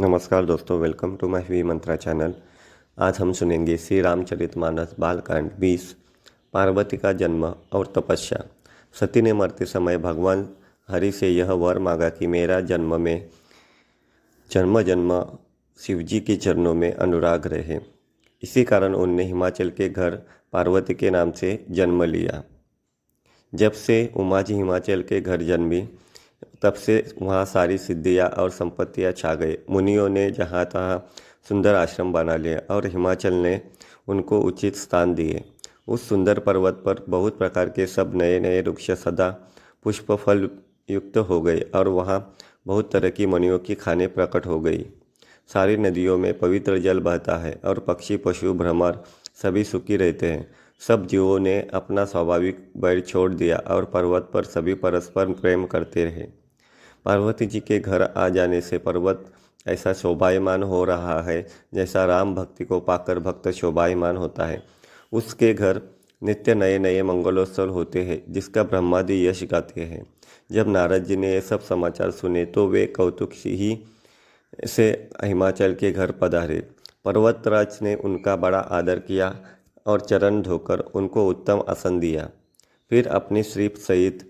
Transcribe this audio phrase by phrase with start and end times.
[0.00, 2.34] नमस्कार दोस्तों welcome to my V Mantra channel
[2.98, 5.96] आज हम सुनेंगे श्री रामचरित मानस बालकांड 20
[6.52, 8.44] पार्वती का जन्म और तपस्या।
[9.00, 10.48] सती ने मरते समय भगवान
[10.88, 13.28] हरि से यह वर मांगा कि मेरा जन्म में,
[14.50, 15.26] जन्म जन्म
[15.78, 17.78] शिवजी के चरणों में अनुराग रहे।
[18.42, 20.10] इसी कारण उनने हिमाचल के घर
[20.52, 22.44] पार्वती के नाम से जन्म लिया।
[23.54, 25.88] जब से उमा जी हिमाचल के घर जन्मी
[26.62, 31.06] तब से वहाँ सारी सिद्धियाँ और संपत्तियाँ छा गए मुनियों ने जहाँ तहाँ
[31.48, 33.60] सुंदर आश्रम बना लिए और हिमाचल ने
[34.08, 35.44] उनको उचित स्थान दिए।
[35.88, 39.30] उस सुंदर पर्वत पर बहुत प्रकार के सब नए नए वृक्ष सदा
[39.82, 40.48] पुष्प फल
[40.90, 42.34] युक्त हो गए और वहाँ
[42.66, 44.86] बहुत तरह की मनियों की खाने प्रकट हो गई।
[45.52, 49.02] सारी नदियों में पवित्र जल बहता है और पक्षी, पशु, भ्रमर
[49.42, 50.50] सभी सुखी रहते हैं।
[50.82, 56.04] सब जीवों ने अपना स्वाभाविक बैर छोड़ दिया और पर्वत पर सभी परस्पर प्रेम करते
[56.04, 56.39] रहे।
[57.06, 59.24] पार्वती जी के घर आ जाने से पर्वत
[59.66, 64.62] ऐसा शोभायमान हो रहा है, जैसा राम भक्ति को पाकर भक्त शोभायमान होता है।
[65.12, 65.80] उसके घर
[66.22, 70.04] नित्य नए नए मंगलोत्सव होते हैं, जिसका ब्रह्मादि यश गाते हैं।
[70.50, 73.78] जब नारद जी ने ये सब समाचार सुने तो वे कौतुक ही
[74.66, 74.90] से
[75.24, 76.58] हिमाचल के घर पधारे।
[77.04, 79.34] पर्वतराज ने उनका बड़ा आदर किया
[79.86, 82.28] और चरण धोकर उनको उत्तम आसन दिया।
[82.90, 84.29] फिर अपनी श्रीप सहित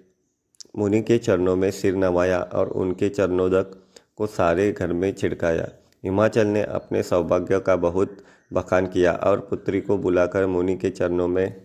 [0.77, 3.71] मुनि के चरणों में सिर नवाया और उनके चरणोदक
[4.17, 5.69] को सारे घर में छिड़काया।
[6.05, 8.17] हिमाचल ने अपने सौभाग्य का बहुत
[8.53, 11.63] बखान किया और पुत्री को बुलाकर मुनि के चरणों में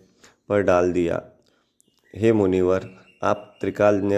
[0.48, 1.22] पर डाल दिया।
[2.16, 2.90] हे मुनिवर,
[3.22, 4.16] आप त्रिकालज्ञ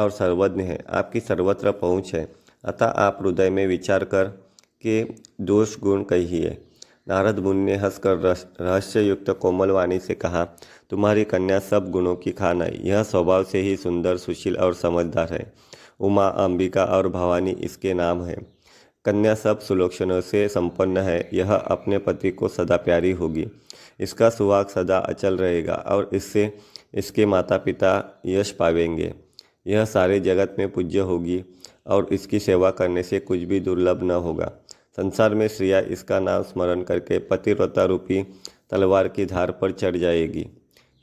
[0.00, 2.32] और सर्वज्ञ हैं। आपकी सर्वत्र पहुँच है।
[2.64, 4.24] अतः आप हृदय में विचार कर
[4.82, 5.06] के
[5.40, 6.69] दोष गुण कहिए।
[7.10, 8.16] नारद मुनि ने हंसकर
[8.60, 10.44] रहस्य युक्त कोमल वाणी से कहा,
[10.90, 15.28] तुम्हारी कन्या सब गुणों की खान है। यह स्वभाव से ही सुंदर, सुशील और समझदार
[15.32, 15.52] है।
[16.00, 18.38] उमा, अंबिका और भवानी इसके नाम है।
[19.04, 23.48] कन्या सब सुलोक्षणों से संपन्न है। यह अपने पति को सदा प्यारी होगी।
[24.00, 26.58] इसका सुहाग सदा अचल रहेगा और इससे,
[26.94, 29.14] इसके माता पिता यश पावेंगे।
[29.66, 31.44] यह सारे जगत में पूज्य होगी
[31.86, 34.52] और इसकी सेवा करने से कुछ भी दुर्लभ न होगा।
[34.96, 38.22] संसार में श्रिया इसका नाम स्मरण करके पतिव्रता रूपी
[38.70, 40.46] तलवार की धार पर चढ़ जाएगी।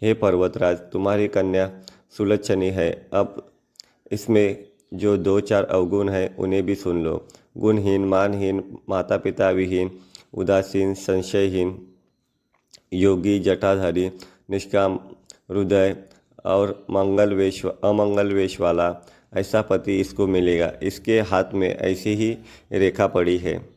[0.01, 1.71] हे पर्वतराज, तुम्हारी कन्या
[2.17, 3.51] सुलक्षणी है। अब
[4.11, 7.27] इसमें जो दो चार अवगुण हैं, उन्हें भी सुन लो।
[7.57, 9.91] गुणहीन, मानहीन माता पिता विहीन,
[10.33, 11.87] उदासीन, संशयहीन,
[12.93, 14.11] योगी, जटाधारी,
[14.49, 14.99] निष्काम,
[15.51, 15.95] हृदय
[16.45, 18.95] और मंगल वेश अमंगल वेश वाला
[19.33, 22.37] ऐसा पति इसको मिलेगा। इसके हाथ में ऐसी ही
[22.71, 23.76] रेखा पड़ी है।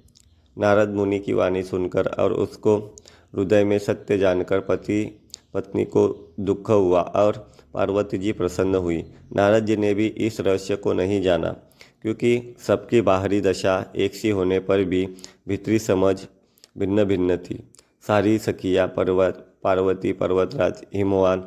[0.56, 2.76] नारद मुनि की वाणी सुनकर और उसको
[3.36, 5.04] हृदय में सत्य जानकर पति,
[5.54, 7.36] पत्नी को दुख हुआ और
[7.74, 9.02] पार्वती जी प्रसन्न हुई।
[9.36, 11.50] नारद जी ने भी इस रहस्य को नहीं जाना,
[12.02, 15.06] क्योंकि सबकी बाहरी दशा एक सी होने पर भी
[15.48, 16.16] भीतरी समझ
[16.78, 17.62] भिन्न भिन्न थी।
[18.06, 21.44] सारी सखिया, पर्वत, पार्वती, पर्वतराज, हिमवान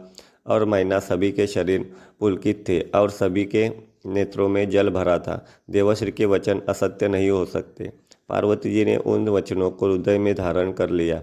[0.48, 3.68] और मैना सभी के शरीर पुलकित थे और सभी के
[4.06, 7.92] नेत्रों में जल भरा था। देवश्री के वचन असत्य नहीं हो सकते।
[8.34, 11.22] पार्वती जी ने उन वचनों को हृदय में धारण कर लिया।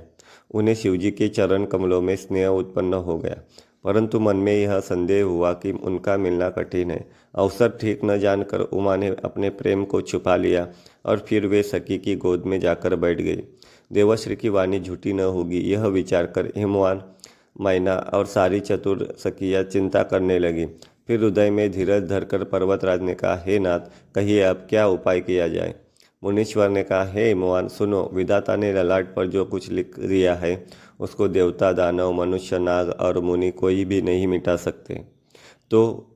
[0.50, 3.36] उन्हें शिवजी के चरण कमलों में स्नेह उत्पन्न हो गया।
[3.84, 8.60] परंतु मन में यह संदेह हुआ कि उनका मिलना कठिन है। अवसर ठीक न जानकर
[8.60, 10.68] उमा ने अपने प्रेम को छुपा लिया
[11.06, 13.42] और फिर वे सखी की गोद में जाकर बैठ गई।
[13.92, 17.02] देवश्री की वाणी झूठी न होगी, यह विचार कर हिमवान,
[17.60, 20.66] मैना और सारी चतुर सखिया चिंता करने लगी।
[21.06, 23.80] फिर हृदय में धीरज धरकर पर्वतराज ने कहा, हे नाथ,
[24.14, 25.74] कहिए अब क्या उपाय किया जाए?
[26.22, 30.66] मुनीश्वर ने कहा, हे मोहन सुनो विदाता ने ललाट पर जो कुछ लिख दिया है,
[31.00, 35.04] उसको देवता, दानव, मनुष्य, नाग और मुनि कोई भी नहीं मिटा सकते।
[35.70, 36.06] तो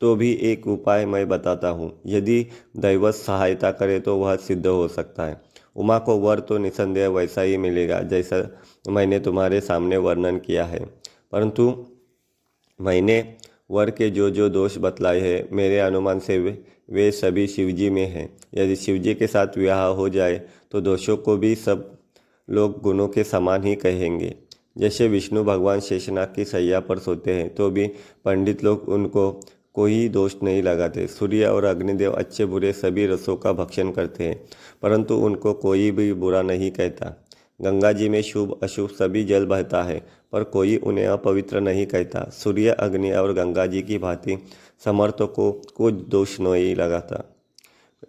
[0.00, 2.46] तो भी एक उपाय मैं बताता हूँ। यदि
[2.76, 5.40] दैवत सहायता करे तो वह सिद्ध हो सकता है।
[5.76, 8.58] उमा को वर तो निसंदेह वैसा ही मिलेगा, जैसा
[8.88, 10.84] मैंने तुम्हारे सामने वर्णन किया है।
[11.32, 11.86] परंतु
[12.80, 13.36] मैंने
[13.70, 18.28] वर के जो जो दोष बतलाए हैं, मेरे अनुमान से वे, सभी शिवजी में हैं।
[18.54, 20.40] यदि शिवजी के साथ विवाह हो जाए
[20.72, 21.90] तो दोषों को भी सब
[22.48, 24.34] लोग गुणों के समान ही कहेंगे।
[24.76, 27.86] जैसे विष्णु भगवान शेषनाग की सैया पर सोते हैं तो भी
[28.24, 29.30] पंडित लोग उनको
[29.74, 34.36] कोई दोष नहीं लगाते। सूर्य और अग्निदेव अच्छे बुरे सभी रसों का भक्षण करते हैं
[34.82, 37.16] परंतु उनको कोई भी बुरा नहीं कहता।
[37.60, 40.00] गंगा जी में शुभ, अशुभ सभी जल बहता है,
[40.32, 44.38] पर कोई उन्हें अपवित्र नहीं कहता। सूर्य, अग्नि और गंगा जी की भांति
[44.84, 47.36] समर्थों को कुछ दोष नहीं लगाता।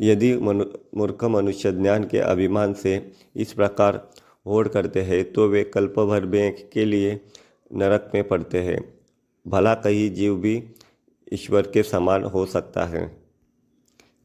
[0.01, 0.65] यदि मनु,
[0.97, 4.09] मूर्ख मनुष्य ज्ञान के अभिमान से इस प्रकार
[4.45, 7.19] होड़ करते हैं तो वे कल्प भर में के लिए
[7.71, 8.79] नरक में पड़ते हैं।
[9.47, 10.63] भला कहीं जीव भी
[11.33, 13.21] ईश्वर के समान हो सकता है।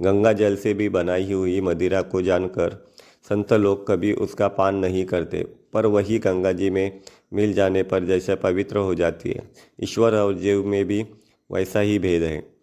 [0.02, 2.87] गंगा जल से भी बनाई हुई मदिरा को जानकर
[3.28, 7.00] संत लोग कभी उसका पान नहीं करते, पर वही गंगा जी में
[7.32, 9.50] मिल जाने पर जैसे पवित्र हो जाती है।
[9.82, 11.05] ईश्वर और जीव में भी
[11.50, 12.56] वैसा ही भेद है।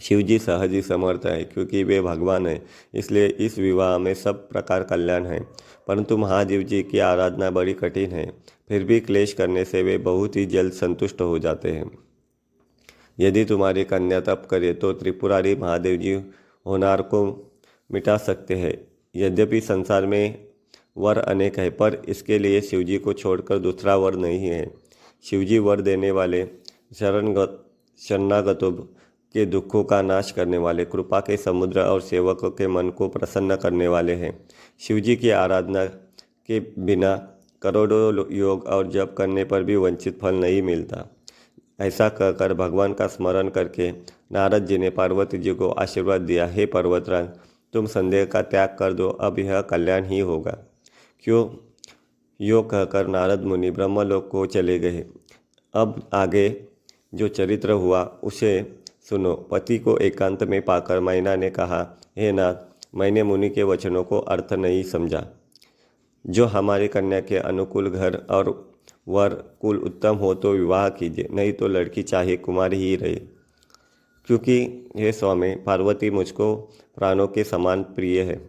[0.00, 4.48] शिव जी सहज ही समर्थ है, क्योंकि वे भगवान हैं, इसलिए इस विवाह में सब
[4.48, 5.40] प्रकार कल्याण है।
[5.88, 8.32] परंतु महादेव जी की आराधना बड़ी कठिन है,
[8.68, 11.90] फिर भी क्लेश करने से वे बहुत ही जल्द संतुष्ट हो जाते हैं।
[13.20, 16.14] यदि तुम्हारी कन्या तप करे तो त्रिपुरारी महादेव जी
[16.66, 17.22] होनार को
[17.92, 20.44] मिटा सकते हैं। यद्यपि संसार में
[20.96, 24.70] वर अनेक है, पर इसके लिए शिवजी को छोड़कर दूसरा वर नहीं है।
[25.24, 26.44] शिवजी वर देने वाले
[26.98, 27.60] शरणगत
[28.00, 33.08] शरणागतों के दुखों का नाश करने वाले, कृपा के समुद्र और सेवकों के मन को
[33.08, 34.38] प्रसन्न करने वाले हैं।
[34.80, 37.14] शिवजी की आराधना के बिना
[37.62, 41.06] करोड़ों योग और जप करने पर भी वंचित फल नहीं मिलता।
[41.80, 43.90] ऐसा कहकर भगवान का स्मरण करके
[44.32, 47.28] नारद जी ने पार्वती जी को आशीर्वाद दिया, हे पर्वतराज
[47.74, 50.58] तुम संदेह का त्याग कर दो, अब यह कल्याण ही होगा।
[51.24, 51.48] क्यों?
[52.40, 55.04] यो कहकर नारद मुनि ब्रह्मलोक को चले गए।
[55.74, 56.64] अब आगे
[57.14, 58.78] जो चरित्र हुआ, उसे
[59.10, 62.54] सुनो। पति को एकांत में पाकर मैना ने कहा, हे नाथ,
[62.94, 65.26] मैंने मुनि के वचनों को अर्थ नहीं समझा।
[66.26, 68.74] जो हमारी कन्या के अनुकूल घर और
[69.08, 73.33] वर कुल उत्तम हो तो विवाह कीजिए, नहीं तो लड़की चाहे कुमारी ही रहे।
[74.26, 74.60] क्योंकि
[74.96, 76.54] हे स्वामी, पार्वती मुझको
[76.96, 78.40] प्राणों के समान प्रिय है।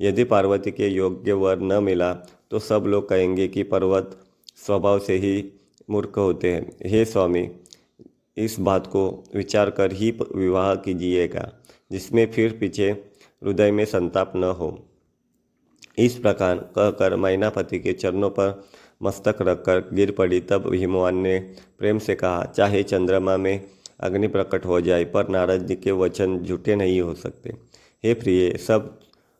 [0.00, 2.12] यदि पार्वती के योग्य वर न मिला
[2.50, 4.18] तो सब लोग कहेंगे कि पर्वत
[4.66, 5.52] स्वभाव से ही
[5.90, 7.48] मूर्ख होते हैं। हे स्वामी,
[8.36, 11.52] इस बात को विचार कर ही विवाह कीजिएगा,
[11.90, 14.78] जिसमें फिर पीछे हृदय में संताप न हो।
[15.98, 18.62] इस प्रकार कहकर मैनापति के चरणों पर
[19.02, 21.38] मस्तक रखकर गिर पड़ी, तब हिमवान ने
[21.78, 23.64] प्रेम से कहा, चाहे चंद्रमा में
[24.00, 27.54] अग्नि प्रकट हो जाए पर नारद जी के वचन झूठे नहीं हो सकते।
[28.04, 28.98] हे प्रिय, सब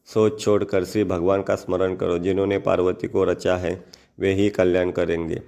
[0.08, 3.84] सोच छोड़कर श्री भगवान का स्मरण करो, जिन्होंने पार्वती को रचा है,
[4.18, 5.40] वे ही कल्याण करेंगे।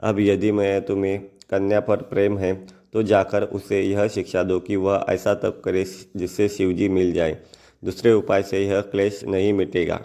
[0.00, 1.18] अब यदि मैं तुम्हें
[1.50, 2.54] कन्या पर प्रेम है
[2.92, 5.84] तो जाकर उसे यह शिक्षा दो कि वह ऐसा तब करे
[6.16, 7.36] जिससे शिवजी मिल जाए।
[7.82, 10.00] दूसरे उपाय से यह क्लेश नहीं मिटेगा।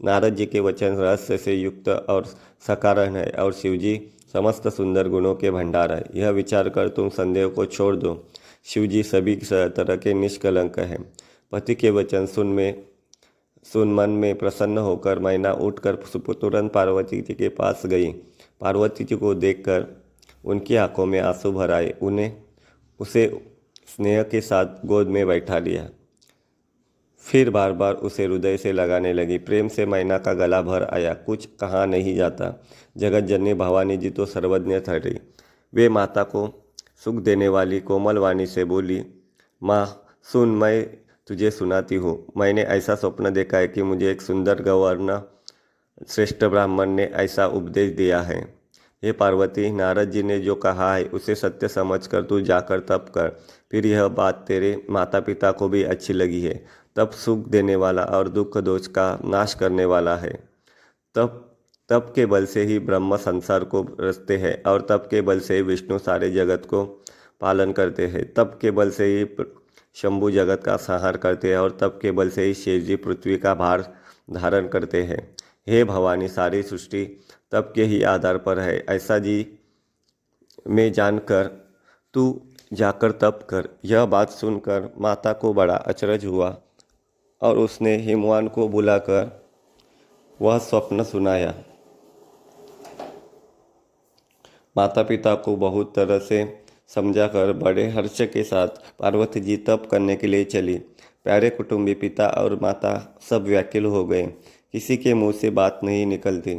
[0.00, 2.24] नारद जी के वचन रहस्य से युक्त और
[2.66, 3.94] सकारण है और शिवजी
[4.32, 8.26] समस्त सुंदर गुणों के भंडार है। यह विचार कर तुम संदेह को छोड़ दो।
[8.64, 11.12] शिवजी सभी तरह के निष्कलंक हैं।
[11.52, 12.86] पति के वचन सुन में,
[13.64, 18.12] सुन मन में प्रसन्न होकर मैना उठकर तुरंत पार्वती जी के पास गई।
[18.60, 19.86] पार्वती जी को देखकर
[20.44, 22.36] उनकी आँखों में आँसू भर आए। उन्हें
[23.00, 23.26] उसे
[23.86, 25.88] स्नेह के साथ गोद में बैठा लिया।
[27.26, 31.14] फिर बार बार उसे हृदय से लगाने लगी। प्रेम से मैना का गला भर आया।
[31.14, 32.52] कुछ कहा नहीं जाता।
[32.96, 35.16] जगत जननी भवानी जी तो सर्वज्ञ ठहरी
[35.72, 36.46] वे माता को
[37.04, 39.04] सुख देने वाली कोमल वाणी से बोली,
[39.62, 40.86] माँ, सुन, मैं
[41.28, 45.20] तुझे सुनाती हूँ। मैंने ऐसा स्वप्न देखा है कि मुझे एक सुंदर गवर्नर,
[46.08, 48.40] श्रेष्ठ ब्राह्मण ने ऐसा उपदेश दिया है।
[49.02, 53.28] हे पार्वती, नारद जी ने जो कहा है, उसे सत्य समझकर तू जाकर तप कर।
[53.70, 56.64] फिर यह बात तेरे माता पिता को भी अच्छी लगी है।
[56.96, 60.48] तब सुख देने वाला और दुख दोष का नाश करने वाला है।
[61.14, 61.42] तब
[61.88, 65.56] तप के बल से ही ब्रह्म संसार को रचते हैं और तप के बल से
[65.56, 66.84] ही विष्णु सारे जगत को
[67.40, 69.44] पालन करते हैं। तप के बल से ही
[69.94, 73.38] शंभु जगत का संहार करते हैं और तब के बल से ही शिव जी पृथ्वी
[73.38, 73.94] का भार
[74.30, 75.36] धारण करते हैं।
[75.68, 77.20] हे भवानी, सारी सृष्टि
[77.52, 79.58] तब के ही आधार पर है। ऐसा जी
[80.68, 81.50] में जानकर,
[82.14, 86.56] तू जाकर तप कर। यह बात सुनकर माता को बड़ा अचरज हुआ।
[87.42, 89.46] और उसने हिमवान को बुलाकर
[90.42, 91.54] वह स्वप्न सुनाया।
[94.76, 100.16] माता पिता को बहुत तरह से समझाकर बड़े हर्ष के साथ पार्वती जी तप करने
[100.16, 100.78] के लिए चली।
[101.24, 104.26] प्यारे कुटुंबी पिता और माता सब व्याकुल हो गए।
[104.72, 106.54] किसी के मुँह से बात नहीं निकलती।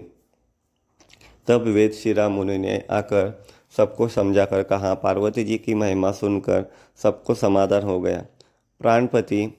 [1.47, 3.45] तब वेद शिरा मुनि ने आकर
[3.77, 6.65] सबको समझाकर कहा, पार्वती जी की महिमा सुनकर
[6.95, 8.25] सबको समाधान हो गया।
[8.79, 9.57] प्राणपति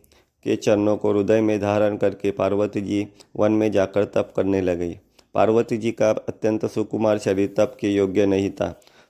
[0.49, 4.97] के चरणों को हृदय में धारण करके पार्वती जी वन में जाकर तप करने लगी।
[5.35, 8.69] पार्वती जी का अत्यंत सुकुमार शरीर तप के योग्य नहीं था।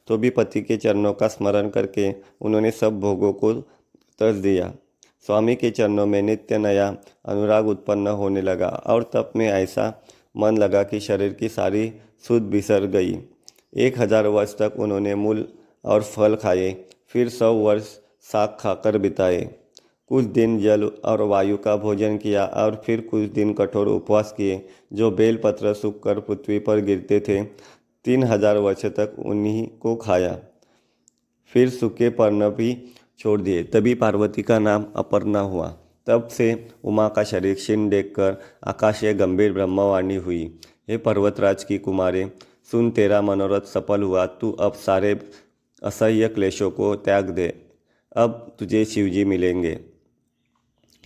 [0.09, 4.73] तो भी पति के चरणों का स्मरण करके उन्होंने सब भोगों को तर्ज दिया।
[5.27, 6.87] स्वामी के चरणों में नित्य नया
[7.27, 9.93] अनुराग उत्पन्न होने लगा और तप में ऐसा
[10.35, 11.93] मन लगा कि शरीर की सारी
[12.25, 13.17] सुध बिसर गई।
[13.77, 15.47] एक हज़ार वर्ष तक उन्होंने मूल
[15.85, 16.75] और फल खाए,
[17.09, 19.49] फिर सौ वर्ष साग खाकर बिताए।
[20.11, 24.61] कुछ दिन जल और वायु का भोजन किया और फिर कुछ दिन कठोर उपवास किए,
[24.93, 27.43] जो बेलपत्र सूख कर पृथ्वी पर गिरते थे।
[28.05, 30.39] तीन हज़ार वर्ष तक उन्हीं को खाया।
[31.53, 32.77] फिर सूखे पर्ण भी
[33.21, 35.69] छोड़ दिए। तभी पार्वती का नाम अपर्णा हुआ।
[36.07, 36.49] तब से
[36.85, 38.37] उमा का शरीर क्षीण देखकर
[38.67, 40.43] आकाशीय गंभीर ब्रह्मवाणी हुई।
[40.89, 42.25] हे पर्वतराज की कुमारी,
[42.71, 45.19] सुन तेरा मनोरथ सफल हुआ। तू अब सारे
[45.83, 47.53] असह्य क्लेशों को त्याग दे।
[48.17, 49.79] अब तुझे शिवजी मिलेंगे।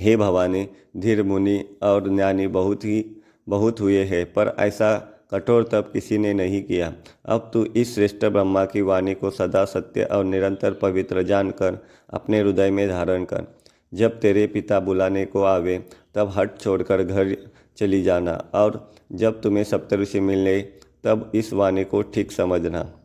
[0.01, 5.91] हे भवानी, धीर मुनि और ज्ञानी बहुत ही, बहुत हुए हैं, पर ऐसा कठोर तप
[5.93, 6.93] किसी ने नहीं किया।
[7.27, 11.79] अब तू इस श्रेष्ठ ब्रह्मा की वाणी को सदा सत्य और निरंतर पवित्र जानकर,
[12.11, 13.59] अपने हृदय में धारण कर।
[13.95, 15.85] जब तेरे पिता बुलाने को आवे,
[16.15, 17.37] तब हट छोड़कर घर
[17.77, 20.61] चली जाना, और जब तुम्हें सप्तऋषि मिलने
[21.05, 23.02] तब इस वाणी को ठीक समझना।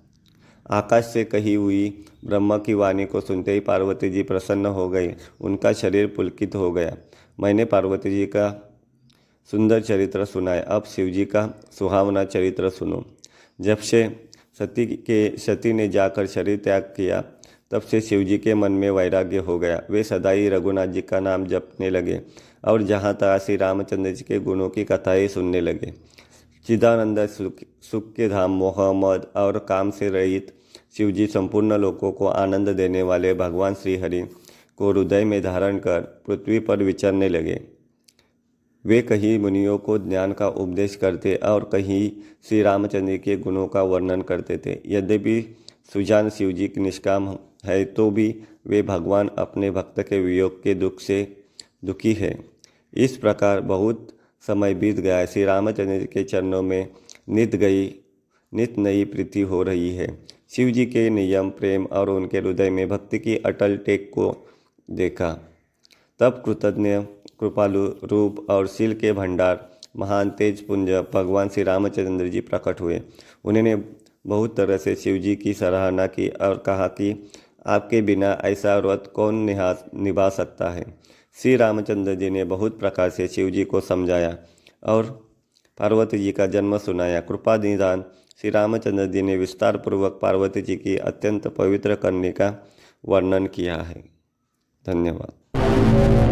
[0.72, 5.12] आकाश से कही हुई ब्रह्मा की वाणी को सुनते ही पार्वती जी प्रसन्न हो गई।
[5.42, 6.98] उनका शरीर पुलकित हो गया।
[7.40, 8.64] मैंने पार्वती जी का
[9.52, 13.06] सुंदर चरित्र सुनाए अब शिव जी का सुहावना चरित्र सुनो।
[13.62, 17.24] जब से सती के, सती ने जाकर शरीर त्याग किया,
[17.72, 21.20] तब से शिवजी के मन में वैराग्य हो गया। वे सदा ही रघुनाथ जी का
[21.20, 22.22] नाम जपने लगे
[22.66, 25.94] और जहाँ तक श्री रामचंद्र जी के गुणों की कथाएँ सुनने लगे।
[26.68, 30.57] चिदानंद सुख सुख के धाम मोहम्मद और काम से रहित
[30.98, 34.22] शिवजी संपूर्ण लोगों को आनंद देने वाले भगवान श्रीहरि
[34.78, 37.60] को हृदय में धारण कर पृथ्वी पर विचरने लगे।
[38.86, 42.12] वे कहीं मुनियों को ज्ञान का उपदेश करते और कहीं
[42.50, 45.42] श्री रामचंद्र के गुणों का वर्णन करते थे। यद्यपि
[45.94, 47.28] सुजान शिवजी की निष्काम
[47.66, 48.28] है तो भी
[48.68, 51.26] वे भगवान अपने भक्त के वियोग के दुख से
[51.86, 52.38] दुखी है।
[52.94, 54.08] इस प्रकार बहुत
[54.48, 56.88] समय बीत गया। श्री रामचंद्र के चरणों में
[57.30, 57.86] नित गई,
[58.54, 60.08] नित नई प्रीति हो रही है।
[60.50, 64.48] शिव जी के नियम, प्रेम और उनके हृदय में भक्ति की अटल टेक को
[64.92, 65.40] देखा।
[66.20, 67.00] तब कृतज्ञ,
[67.40, 73.02] कृपालु रूप और शील के भंडार, महान तेज पुंज भगवान श्री रामचंद्र जी प्रकट हुए।
[73.46, 73.76] उन्होंने
[74.28, 77.30] बहुत तरह से शिव जी की सराहना की और कहा कि
[77.66, 80.86] आपके बिना ऐसा व्रत कौन निहा, निभा सकता है?
[81.42, 84.38] श्री रामचंद्र जी ने बहुत प्रकार से शिव जी को समझाया
[84.84, 85.27] और
[85.80, 88.04] पार्वती जी का जन्म सुनाया। कृपा निदान
[88.42, 92.68] श्री रामचंद्र जी ने विस्तार पूर्वक पार्वती जी की अत्यंत पवित्र करने का
[93.06, 94.04] वर्णन किया है।
[94.86, 96.27] धन्यवाद।